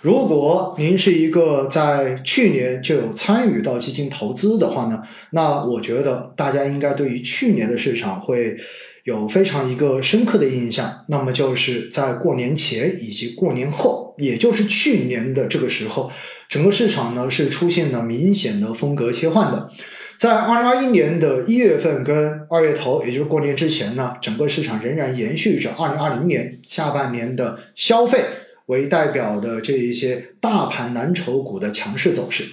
[0.00, 8.56] 如果您是一个在去年就有参与到基金投资的话呢，那我觉得大家应该对于去年的市场会
[9.02, 11.04] 有非常一个深刻的印象。
[11.08, 16.12] 那么就是在过年前以及过年后，也就是去年的这个时候，
[16.48, 19.68] 整个市场呢是出现了明显的风格切换的。
[20.16, 28.20] 在二零二一年的一月份跟二月头，也就是过年之前呢，整个市场仍然延续着二零二零年下半年的消费。
[28.68, 32.44] 为代表的这一些大盘蓝筹股的强势走势，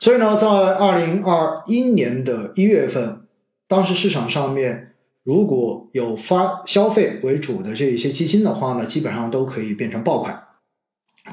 [0.00, 3.20] 所以呢，在二零二一年的一月份，
[3.68, 10.42] 当时市场上面如果有发消费为主的这一些基金的话呢，基本上都可以变成爆款。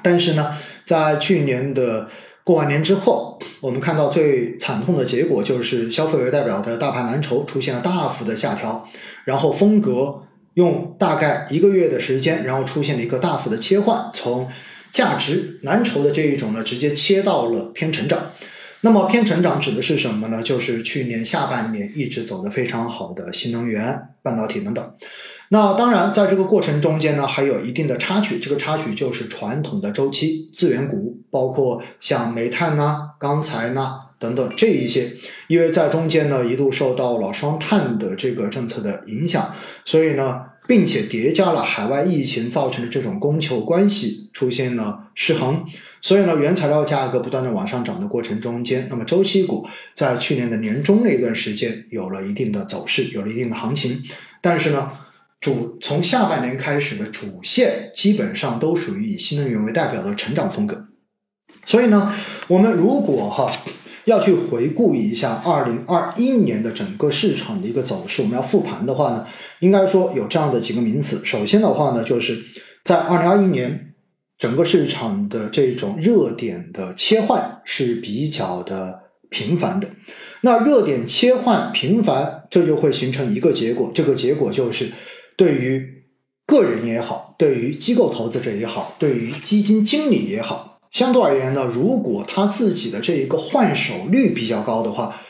[0.04, 2.08] 但是呢，在去年的
[2.44, 8.88] 过完年之后，我们看到最惨痛的结果就是消费为代表的大盘蓝筹出现了大幅的下调，
[9.26, 10.28] 然后风格。
[10.56, 14.50] 用大概一个月的时间，然后出现了一个大幅的切换，从
[14.92, 18.32] 价值蓝筹的这一种呢，直接切到了偏成长。
[18.82, 20.42] 那么偏成长指的是什么呢？
[20.42, 24.94] 就是去年下半年一直走的非常好的新能源、半导体等等。
[25.50, 35.12] 那当然，在这个过程中间呢，还有一定的插曲，这个插曲就是传统的周期资源股，包括像煤炭呐、钢材呐等等这一些，
[35.48, 39.54] 因为在中间呢一度受到了双碳的这个政策的影响。
[39.84, 45.66] 所以呢，并且叠加了海外疫情造成的这种供求关系出现了失衡，
[46.02, 54.04] 所以呢，原材料价格不断的往上涨的过程中间，那么周期股在去年的年中那一段时间有了一定的走势，有了一定的行情。
[54.40, 54.92] 但是呢，
[55.40, 60.90] 主从下半年开始的主线基本上都属于以新能源为代表的成长风格。
[61.66, 62.14] 所以呢，
[62.48, 63.52] 我们如果哈。
[64.06, 69.28] 要去回顾一下二零二一年的整个市场的一个走势，我们要复盘的话呢，
[69.60, 71.22] 应该说有这样的几个名词。
[71.24, 72.44] 首先的话呢，就是
[72.84, 73.94] 在二零二一年
[74.38, 79.88] 整个市场的这种热点的切换是比较的频繁的。
[80.42, 84.88] 那热点切换频繁，这就会形成一个结果，这个结果就是
[85.38, 86.04] 对于
[86.48, 90.71] 个人也好，对于机构投资者也好，对于基金经理也好。
[90.92, 95.22] 相对而言呢，如果他自己的这一个换手率比较高的话，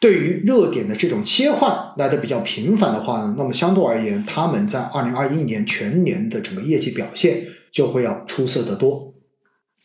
[0.00, 9.14] 对于热点的这种切换来的比较频繁的话呢，那么相对而言，他们在二零二一年全年的整个业绩表现就会要出色的多。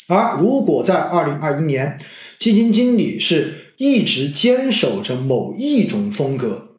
[0.07, 1.99] 而如果在二零二一年，
[2.39, 6.77] 基金经理是一直坚守着某一种风格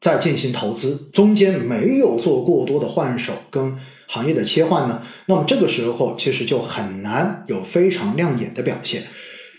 [0.00, 3.76] 在进行投资，中间没有做过多的换手跟。
[4.06, 5.02] 行业的切换呢？
[5.26, 9.02] 那么这个时候其实就很难有非常亮眼的表现。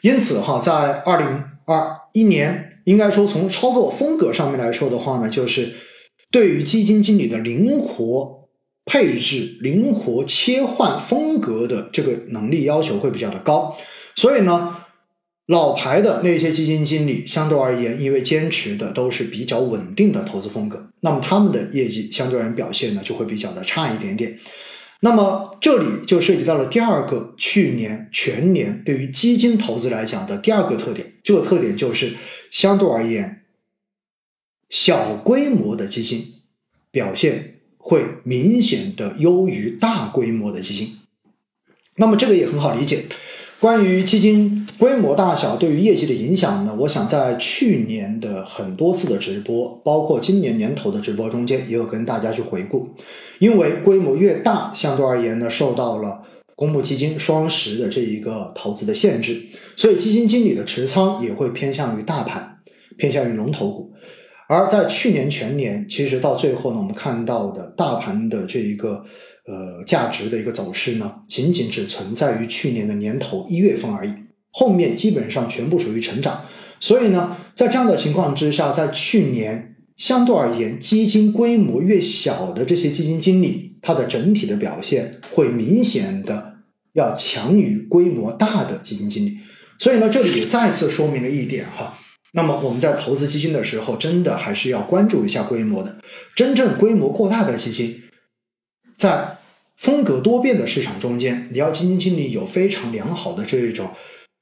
[0.01, 5.73] 因此哈，在二零二一年，应该说从操作风格上面来说的话呢，就是
[6.31, 8.47] 对于基金经理的灵活
[8.85, 13.77] 配置、灵活切换风格的这个能力要求会比较的高。
[14.15, 14.76] 所以呢。
[15.47, 24.37] 老牌的那些基金经理，相对而言，因为坚持的都是比较稳定的投资风格，那么他们的业绩相对而言表现呢，就会比较的差一点点。
[24.99, 32.15] 那么这里就涉及到了第二个去年全年对于基金投资来讲的第二个特点，这个特点就是
[32.51, 33.43] 相对而言，
[34.69, 36.33] 小规模的基金
[36.91, 40.97] 表现会明显的优于大规模的基金。
[41.95, 43.05] 那么这个也很好理解。
[43.59, 46.75] 关于基金规模大小对于业绩的影响呢？
[46.81, 52.87] 我想在去年的很多次的直播，包括今年年头的直播中间，也有跟大家去回顾。
[53.39, 56.21] 因为规模越大，相对而言呢，受到了
[56.55, 62.59] 公募基金双十的这一个投资的限制，所以基金经理的持仓也会偏向于大盘，
[62.95, 63.91] 偏向于龙头股。
[64.47, 69.03] 而在去年全年，其实到最后呢，我们看到的大盘的这一个。
[69.47, 74.11] 呃，价值的一个走势呢，仅仅只存在于去年的年头一月份而已，
[74.51, 76.45] 后面基本上全部属于成长。
[76.81, 86.57] 所以呢，在这样的情况之下，在去年相对而言，基金规模越小的这些基金经理，它的整体的表现会明显的
[86.91, 89.37] 要强于规模大的基金经理。
[89.79, 91.97] 所以呢，这里也再次说明了一点哈，
[92.33, 95.95] 那么我们在投资基金的时候，真的还是要关注一下规模的，
[96.35, 98.03] 真正规模过大的基金，
[98.97, 99.36] 在
[99.77, 103.91] 风格多变的市场中间，你要基金经理有非常良好的这一种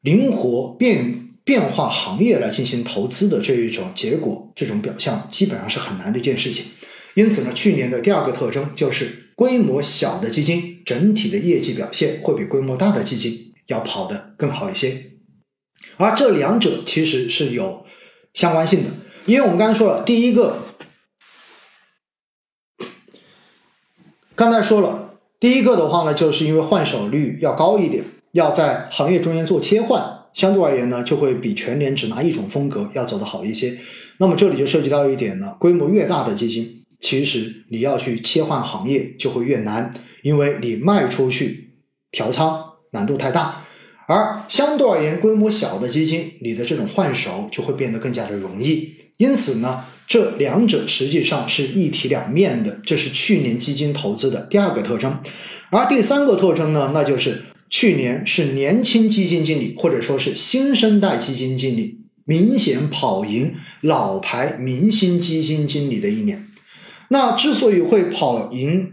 [0.02, 6.66] 灵活变变化行业来进行投资的这一种结果，这种表象基本上是很难的一件事情。
[7.16, 15.12] 因此呢，去年的第二个特征就是规模小的基金整体的业绩表现会比规模大的基金要跑得更好一些。
[15.98, 17.86] 而这两者其实是有
[18.34, 18.90] 相关性的，
[19.26, 20.60] 因为我们刚才说了，第一个，
[24.34, 25.05] 刚才说了。
[25.46, 30.04] 第一个的话呢，就是因为换手率要高一点，要在行业中间做切换，
[30.34, 33.78] 相对而言呢，就会比全年只拿一种风格要走得好一些。
[34.18, 39.92] 那么这里就涉及到一点了，规模越大的基金，其实你要去切换行业就会越难，
[40.24, 41.76] 因为你卖出去
[42.10, 43.68] 调仓难度太大。
[44.08, 48.96] 而相对而言，规模小的基金，你的这种换手就会变得更加的容易。
[49.18, 55.22] 因此呢，这两者实际上是一体两面的，这是去年基金投资的第二个特征。
[55.72, 66.48] 而第三个特征呢，那就是去年是年轻基金经理或者说是新生代基金经理明显跑赢老牌明星基金经理的一年。
[67.10, 68.92] 那之所以会跑赢，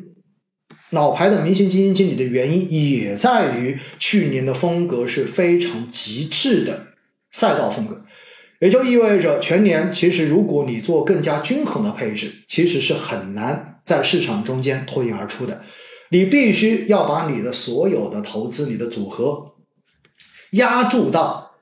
[0.91, 6.89] 老牌的明星基金经理的原因也在于去年的风格是非常极致的
[7.31, 8.05] 赛道风格，
[8.63, 15.65] 也就意味着全年其实如果你做更加均衡的配置，其实是很难在市场中间脱颖而出的。
[16.13, 19.57] 你必须要把你的所有的投资、你的组合
[20.53, 21.57] 压注到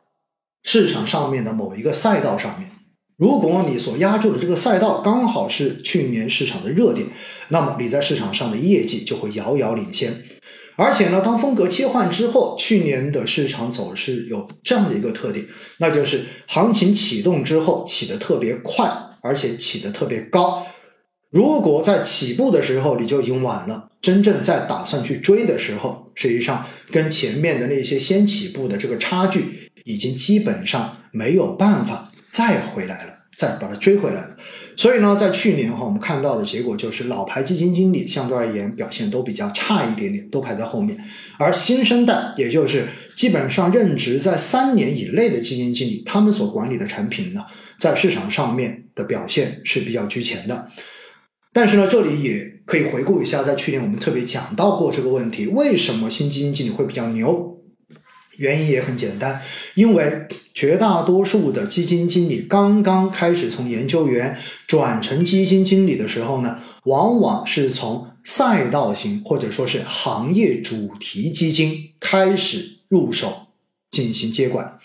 [0.63, 2.71] 市场上面的某一个赛道上面。
[3.17, 7.07] 如果你所压住的这个赛道刚好是去年市场的热点，
[7.49, 10.13] 那么你在市场上的业绩就会遥遥领先。
[10.81, 15.45] 而且呢，当风格切换之后，去年的市场走势有这样的一个特点，
[15.77, 18.91] 那就是行情启动之后起得特别快，
[19.21, 20.67] 而且起得特别高。
[21.29, 33.17] 如果在起步的时候你就已经晚了，真正在打算去追的时候，实际上跟前面的那些先起步的这个差距，已经基本上没有办法再回来了。
[33.37, 34.37] 再把它追回来了，
[34.81, 40.99] 所以呢，在去年哈，我们看到的结果就是老牌基金经理相对而言表现都比较差一点点，都排在后面。
[41.39, 47.45] 而新生代，也就是基本上任职在三年以内的基金经理，他们所管理的产品呢，
[47.79, 50.71] 在市场上面的表现是比较居前的。
[51.53, 57.59] 但是呢，这里也可以回顾一下，在去年我们特别讲到过这个问题：为什么新基金经理会比较牛？
[58.39, 59.43] 原因也很简单，
[59.75, 64.35] 因为绝大多数的基金经理刚刚开始从研究员
[64.71, 73.49] 转成基金经理的时候呢，往往是从赛道型或者说是行业主题基金开始入手
[73.91, 74.79] 进行接管，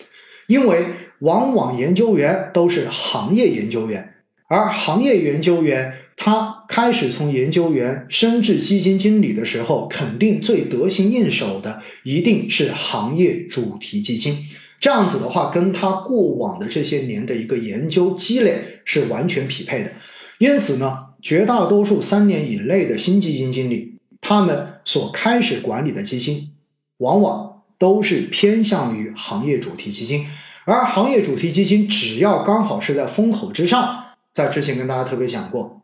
[0.47, 0.87] 因为
[1.19, 4.15] 往往研究员都是行业研究员，
[4.47, 5.93] 而行业研究员。
[6.17, 14.37] 他开始从研究员升至基金经理的时候，肯定最得心应手的一定是行业主题基金。
[14.79, 19.91] 这样子的话，跟他过往的这些年的一个研究积累是完全匹配的。
[20.37, 26.51] 因此呢，绝大多数三年以内的新基金经理，他们所开始管理的基金，
[26.97, 30.27] 往往都是偏向于行业主题基金。
[30.65, 35.81] 而行业主题基金，只要刚好是在风口之上，在之前跟大家特别讲过。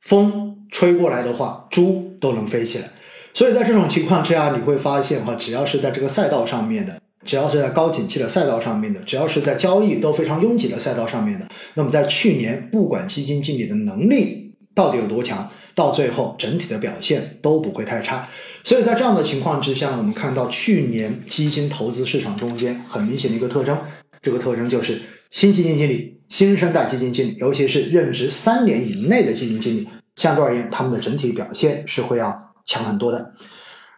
[0.00, 2.90] 风吹过来的话，猪都能飞起来。
[3.34, 7.00] 所以在这种情况之下，你会发现哈，只要是在这个赛道上面的，
[7.30, 18.28] 只要是在高景气的赛道上面的，只要是在交易都非常拥挤的赛道上面的，那么在去年，不管基金经理的能力到底有多强，到最后整体的表现都不会太差。
[18.64, 23.78] 所以在这样的情况之下呢，我们看到去年基金投资市场中间很明显的一个特征，
[24.20, 25.00] 这个特征就是
[25.30, 26.18] 新基金经理。
[26.28, 33.34] 新生代基金经理，尤其是任职三年以内的基金经理，相对而言，他们的整体表现是会要强很多的。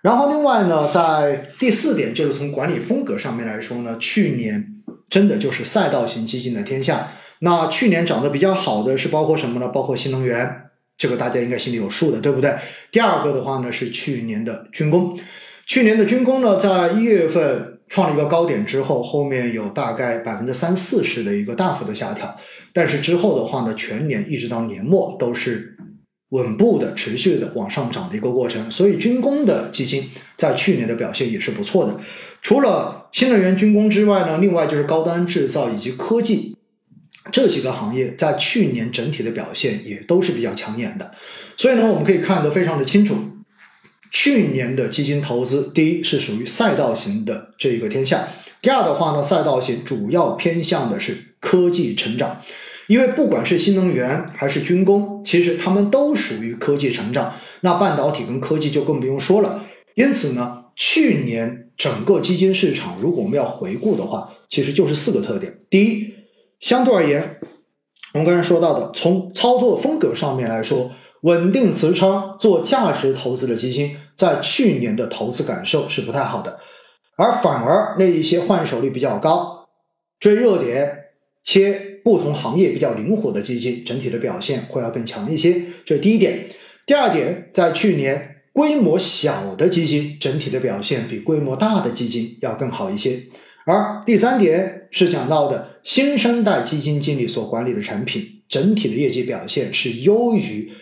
[0.03, 7.13] 然后，另外呢，在第四点，就是从管理风格上面来说呢，去年真的就是赛道型基金的天下。
[7.39, 9.69] 那去年涨得比较好的是包括什么呢？
[9.69, 10.65] 包括新能源，
[10.99, 12.55] 这个大家应该心里有数的，对不对？
[12.91, 15.19] 第二个的话呢，是去年的军工。
[15.67, 17.71] 去年的军工呢，在一月份。
[17.89, 22.35] 创了一个高点之后，后面有大概百分之三四十的一个大幅的下调，
[22.73, 25.72] 但是之后的话呢，全年一直到年末都是
[26.33, 28.71] 稳步的、持续的往上涨的一个过程。
[28.71, 31.99] 所以军工的基金在去年的表现也是不错的。
[32.43, 36.57] 除了新能源、军工之外呢，另外就是高端制造以及科技
[37.31, 41.13] 这几个行业，在去年整体的表现也都是比较抢眼的。
[41.57, 43.15] 所以呢，我们可以看得非常的清楚。
[44.11, 48.29] 去年的基金投资，第一是属于赛道型的这一个天下，
[48.61, 52.43] 第二的话呢，赛道型主要偏向的是科技成长，
[52.87, 57.35] 因为不管是新能源还是军工，其实他们都属于科技成长。
[57.61, 59.65] 那半导体跟科技就更不用说了。
[59.95, 65.59] 因此呢，去年整个基金市场，如果我们要回顾的话，其实就是四个特点。
[65.71, 66.15] 第一，
[66.61, 67.39] 相对而言，
[68.15, 70.91] 我们刚才说到的，从操作风格上面来说。
[71.23, 76.59] 稳定持仓做价值投资的基金，在去年的投资感受是不太好的，
[77.17, 79.69] 而反而那一些换手率比较高、
[80.19, 80.99] 追热点、
[81.45, 85.63] 切不同行业比较灵活的基金，整体的表现会要更强一些。
[85.85, 86.49] 这是第一点。
[86.87, 93.23] 第二点，在去年规模小的基金整体的表现比规模大的基金要更好一些。
[93.65, 100.73] 而第三点是讲到的新生代基金经理所管理的产品整体的业绩表现是优于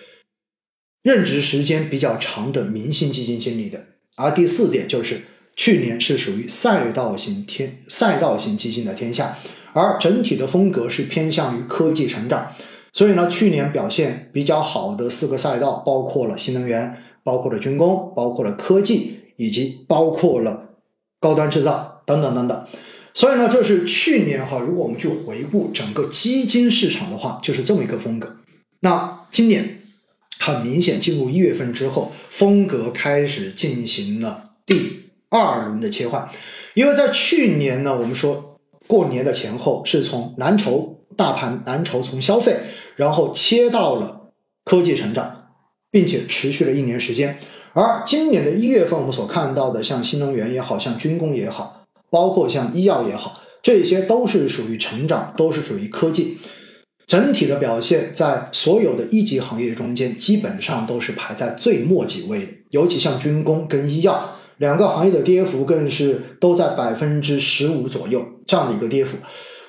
[1.02, 3.84] 任职时间比较长的明星基金经理的。
[4.16, 5.20] 而第四点就是
[5.54, 9.38] 去年是属于赛道型天赛道型基金的天下，
[9.72, 12.52] 而整体的风格是偏向于科技成长。
[12.92, 20.70] 所以呢，去年表现比较好的四个赛道包括了新能源，包括了军工，包括了科技，以及包括了
[21.20, 22.66] 高端制造等等等等。
[23.14, 28.36] 所以呢，这是去年哈，如果我们去回顾整个基金市场的话，就是这么一个风格。
[28.80, 29.80] 那今年
[30.38, 36.28] 很明显进入一月份之后，风格开始进行了第二轮的切换，
[36.74, 38.49] 因为在去年呢，我们说
[38.90, 42.56] 过年的前后是从蓝筹大盘蓝筹从消费。
[42.96, 44.32] 然后切到了
[44.62, 45.46] 科技成长，
[45.90, 47.38] 并且持续了一年时间。
[47.72, 56.36] 而今年的一月份，我们所看到的，像新能源也好像军工也好，包括像医药也好，这些都是属于成长，都是属于科技。
[57.06, 62.64] 整体的表现，在所有的一级行业中间，基本上都是排在最末几位。
[62.68, 69.16] 尤其像军工跟医药两个行业的跌幅，更是都在百分之十五左右这样的一个跌幅。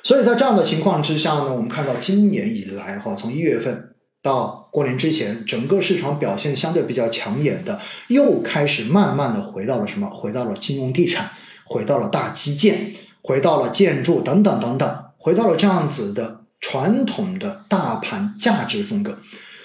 [0.04, 10.10] 所以在这样的情况之下呢，我们看到今年以来哈，从一月份到过年之前，整个市场表现相对比较抢眼的，又开始慢慢的回到了什么？
[10.10, 11.30] 回到了金融地产，
[11.66, 19.20] 回到了大基建，回到了建筑等等等等，回到了这样子的传统的大盘价值风格。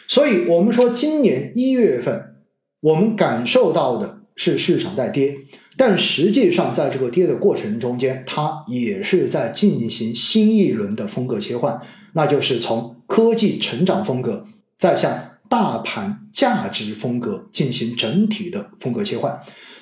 [0.06, 2.36] 所以我们说，今年一月份，
[2.80, 5.36] 我们感受到的是市场在跌。
[5.78, 11.82] 但实际上，在这个跌的过程中间，它也是在进行新一轮的风格切换，
[12.14, 14.46] 那就是从科技成长风格，
[14.78, 19.38] 再向大盘价值风格进行整体的风格切换。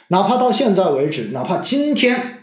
[0.08, 2.42] 哪怕到现在为止，哪怕今天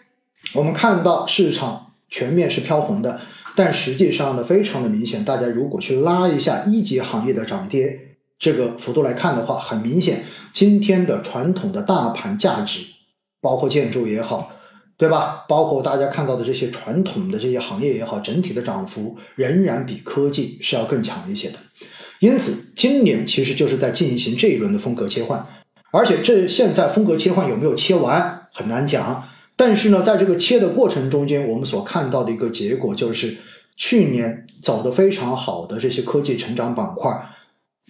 [0.54, 3.20] 我们看到市场全面是飘红的，
[3.58, 8.11] 但实际上呢，非常的明显，大家如果去拉一下一级行业的涨跌
[8.42, 12.82] 这个幅度来看的话，很明显，今天的传统的大盘价值。
[13.44, 14.52] 包括建筑也好，
[14.98, 15.46] 对吧？
[15.50, 21.56] 包括大家看到的这些传统的这些行业也好，整体的涨幅仍然比科技是要更强一些的。
[22.20, 25.44] 因此，今年其实就是在进行这一轮的风格切换，
[25.92, 29.28] 而且这现在风格切换有没有切完很难讲。
[29.56, 33.38] 但是呢，在这个切的过程中间，我们所看到的一个结果就是，
[33.76, 37.12] 去年走的非常好的这些科技成长板块，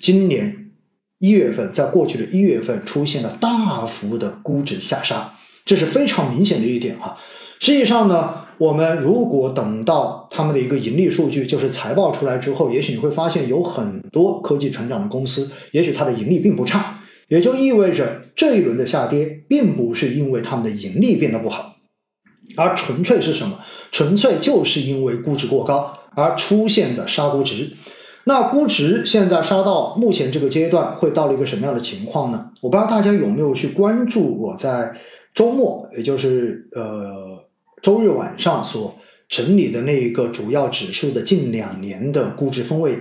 [0.02, 0.72] 今年
[1.20, 5.34] 一月份，在过去的一月份出现了大幅的估值下杀。
[5.64, 7.20] 这是非常明显的一点哈。
[7.60, 21.76] 实际上呢，我们如果等到他们的一个盈利数据，就是财报出来之后，也许你会发现有很多科技成长的公司，也许它的盈利并不差，也就意味着这一轮的下跌并不是因为他们的盈利变得不好，
[22.58, 23.60] 而纯粹是什么？
[23.92, 27.74] 纯粹就是因为估值过高而出现的杀估值。
[28.24, 32.52] 那估值现在杀到目前这个阶段，会到了一个什么样的情况呢？
[32.62, 34.96] 我不知道大家有没有去关注我在。
[35.34, 37.42] 周末，也就是呃
[37.82, 38.94] 周日晚上所
[39.30, 42.98] 整理的那一个主要指数的近两年的估值分位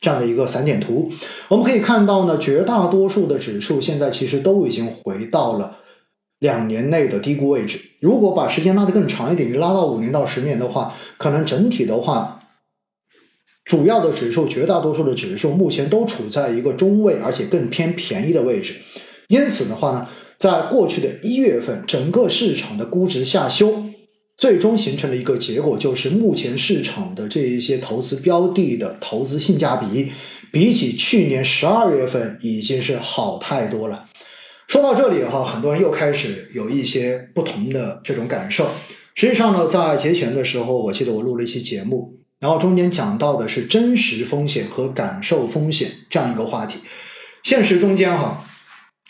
[0.00, 1.12] 这样的一个散点图，
[1.48, 5.76] 我们可以看到呢，绝大多数的指数现在其实都已经回到了
[6.38, 7.78] 两年内的低估位置。
[8.00, 12.40] 如果把时间拉得更长一点，你拉到五年到十年的话，可能整体的话，
[13.66, 18.76] 主要的指数绝大多数的指数目前都处在一个中位，而且更偏便宜的位置。
[19.28, 20.08] 因此的话呢。
[20.38, 23.86] 在过去的一月份，整个市场的估值下修，
[24.36, 30.12] 最终形成了一个结果，就是目前市场的这一些投资标的的投资性价比，
[30.52, 34.04] 比起去年十二月份已经是好太多了。
[34.68, 38.66] 说到这里哈，很多人又开始有一些不同的这种感受。
[39.14, 46.80] 实际上呢，在节前的时候，我记得我录了一期节目，然后中间讲到的是真实风险和感受风险这样一个话题。
[47.42, 48.44] 现实中间哈。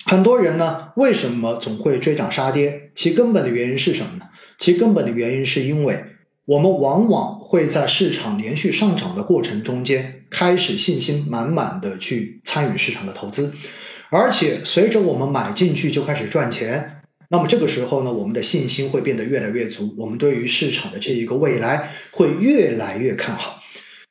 [0.09, 2.93] 很多人呢，为什么总会追涨杀跌？
[2.95, 4.27] 其根本的原因是什么呢？
[4.57, 6.01] 其根本的原因是因为
[6.45, 13.53] 我们往往会在市场连续上涨的过程中间，开始信心满满的去参与市场的投资，
[14.11, 16.96] 而且随着我们买进去就开始赚钱，
[17.29, 23.61] 那么这个时候呢，我们的信心会变得越来越足，我们对于市场的这一个未来会越来越看好。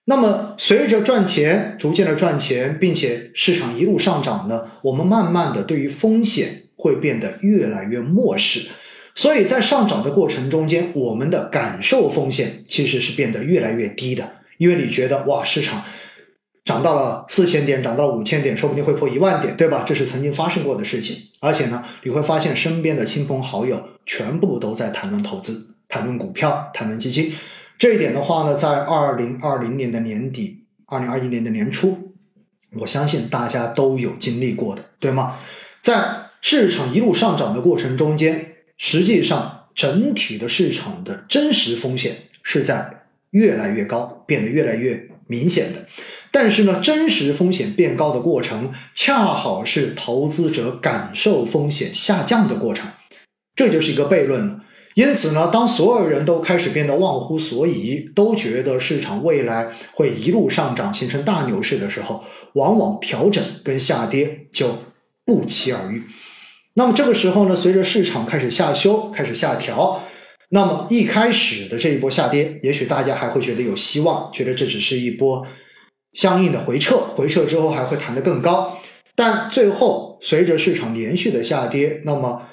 [0.08, 8.70] 那么，随着赚钱逐渐的赚钱，并且市场一路上涨呢，我们慢慢的对于风险会变得越来越漠视，
[9.16, 15.84] 所以在上涨的过程中间，我们的感受风险其实是变得越来越低的，因为你觉得哇，市场
[16.66, 19.86] 涨到了四千点，涨到了五千点，说不定会破一万点，对吧？
[19.88, 21.16] 这是曾经发生过的事情。
[21.40, 27.36] 而且呢，你会发现身边的亲朋好友全部都在谈论投资、谈论股票、谈论基金。
[27.78, 32.16] 这一点的话呢，在二零二零年的年底、二零二一年的年初，
[32.80, 35.38] 我相信大家都有经历过的，对吗？
[35.84, 45.86] 在市场一路上涨的过程中间，实际上整体的市场的真实风险是在越来越高，变得越来越明显的。
[46.36, 52.90] 但是呢，真实风险变高的过程，恰好是投资者感受风险下降的过程，
[53.56, 54.60] 这就是一个悖论了。
[54.96, 62.26] 因此呢，当所有人都开始变得忘乎所以，都觉得市场未来会一路上涨，形成大牛市的时候，
[62.56, 64.78] 往往调整跟下跌就
[65.24, 66.04] 不期而遇。
[66.74, 70.04] 那么这个时候呢，随着市场开始下修、开始下调，
[70.50, 75.48] 那么一开始的这一波下跌，也许大家还会觉得有希望，觉得这只是一波
[76.16, 78.80] 相应的回撤，回撤之后还会弹得更高。
[79.16, 82.48] 但最后随着市场连续的下跌，那么。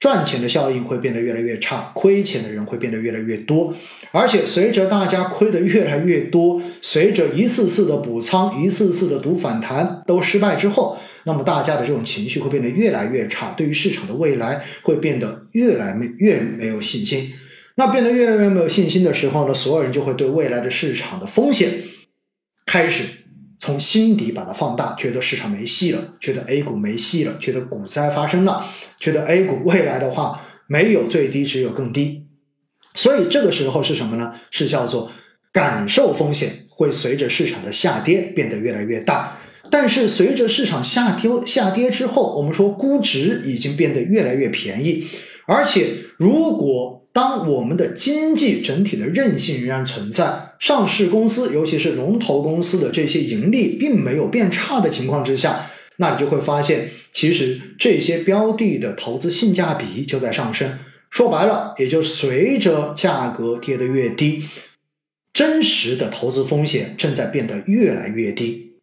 [0.00, 3.74] 赚钱的效应会变得越来越差，亏钱的人会变得越来越多，
[4.12, 17.34] 而且随着大家亏得越来越多，随着一次次的补仓、一次次的赌反弹都失败之后，那么大家的这种情绪会变得越来越差，对于市场的未来会变得越来没越没有信心。
[17.74, 21.68] 那变得越来越没有信心的时候呢，所有人就会对未来的市场的风险
[22.66, 23.04] 开始。
[23.62, 28.64] 从心底把它放大，觉得市场没戏了，觉得 A 股没戏了，觉得股灾发生了，
[28.98, 32.24] 觉得 A 股未来的话没有最低，只有更低。
[32.94, 34.32] 所以这个时候是什么呢？
[34.50, 35.12] 是叫做
[35.52, 39.36] 感受风险会随着市场的下跌变得越来越大。
[39.70, 45.06] 但是随着市场下跌下跌之后，我们说估值已经变得越来越便宜，
[45.46, 60.78] 而且如果当我们的经济整体的韧性仍然存在，上市公司尤其是龙头公司的这些盈利并没有变差的情况之下，那你就会发现，其实这些标的的投资性价比就在上升。
[61.10, 64.44] 说白了，也就随着价格跌得越低，
[65.32, 68.74] 真实的投资风险正在变得越来越低，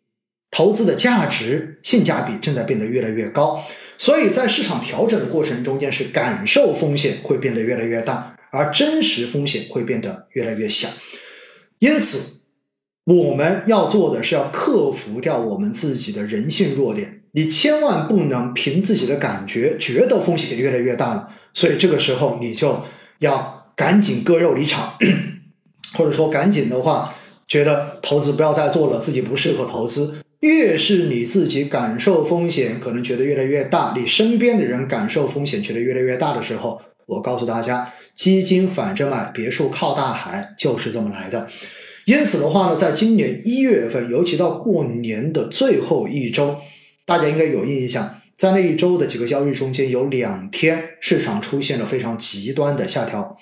[0.51, 3.63] 投资的价值性价比正在变得越来越高。
[3.97, 10.87] 所以在市场调整的过程中间，是感受风险会变得越来越大，而真实风险会变得越来越小。
[11.79, 12.43] 因此，
[13.05, 17.21] 我们要做的是要克服掉我们自己的人性弱点。
[17.31, 22.83] 你千万不能凭自己的感觉觉得风险越来越大了，所以这个时候你就
[23.19, 24.97] 要赶紧割肉离场，
[25.93, 27.13] 或者说赶紧的话，
[27.47, 30.17] 觉得投资不要再做了，自己不适合投资。
[30.39, 41.47] 越是你自己感受风险，可能觉得越来越大，你身边的人感受风险觉得越来越大的时候，我告诉大家，基金反着买，别墅靠大海，就是这么来的。
[42.05, 46.57] 因此的话呢，在今年一月份，尤其到过年的最后一周，
[47.05, 53.37] 大家应该有印象，在那一周的几个交易中间，有两天市场出现了非常极端的下调。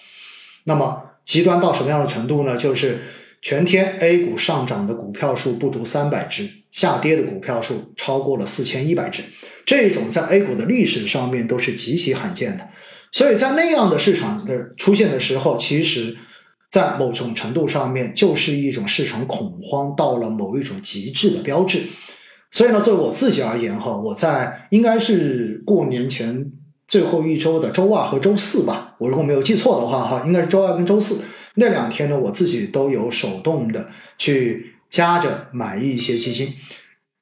[0.63, 2.57] 那么极端到什么样的程度呢？
[2.57, 3.01] 就是
[3.45, 6.49] 全天 A 股上涨的股票数不足三百只。
[6.71, 9.21] 下跌的股票数超过了四千一百只，
[9.67, 12.67] 这种在 A 股的历史上面都是极其罕见的。
[13.11, 16.17] 所以在那样的市场的出现的时候，其实，
[16.71, 21.83] 在某种程度上面就是一种市场恐慌到了某一种极致的标志。
[22.51, 26.51] 所以呢，作为我自己而言哈，我在应该是过年前
[26.87, 31.23] 最后一周的周二和周四吧，我如果没有记错的话哈，应该是周二跟周四
[31.55, 34.71] 那两天呢，我自己都有手动的去。
[34.87, 36.53] 加着买一些基金，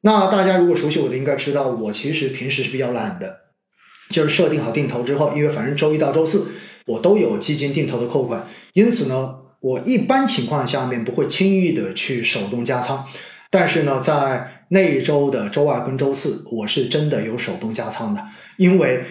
[0.02, 3.36] 那大家如果熟悉我的，应该知道我其实平时是比较懒的，
[4.10, 6.52] 就是设定好定投之后，因为反正周一到周四
[6.86, 13.08] 我都有基金定投的扣款，因此呢，我一般情况下面不会轻易的去手动加仓，
[13.50, 18.22] 但是呢，在那一周的周二跟周四，我是真的有手动加仓的，
[18.58, 19.06] 因为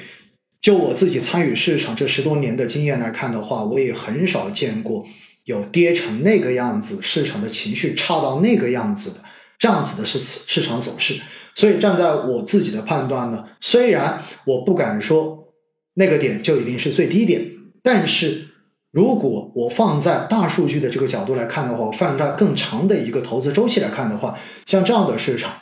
[0.63, 5.05] 就我自己参与市场这十多年的经验来看的话，我也很少见过。
[5.45, 9.17] 有跌成那个样子，市场的情绪差到那个样子的，
[9.59, 11.21] 这样子的是市场走势。
[11.57, 15.49] 所以站在我自己的判断呢，虽然我不敢说
[15.95, 17.45] 那个点就一定是最低点，
[17.83, 18.51] 但是
[18.93, 25.53] 如果我放在大数据的这个角度来看的话，我放在更长的一个投资周期来看的话，像这样的市场，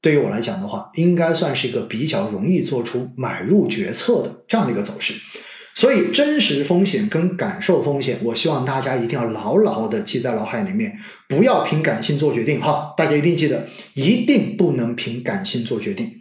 [0.00, 5.14] 对于我来讲的话，应该算是一个比较容易做出买入决策的这样的一个走势。
[5.72, 12.92] 所以，真实风险跟感受风险，我希望大家一定要牢牢的记在脑海里面，不要凭感性做决定哈。
[12.96, 16.19] 大家一定记得，一定不能凭感性做决定。